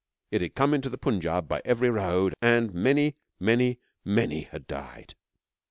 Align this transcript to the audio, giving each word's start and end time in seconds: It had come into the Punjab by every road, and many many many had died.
It 0.31 0.41
had 0.41 0.55
come 0.55 0.73
into 0.73 0.89
the 0.89 0.97
Punjab 0.97 1.47
by 1.47 1.61
every 1.63 1.91
road, 1.91 2.33
and 2.41 2.73
many 2.73 3.17
many 3.39 3.77
many 4.03 4.41
had 4.45 4.65
died. 4.65 5.13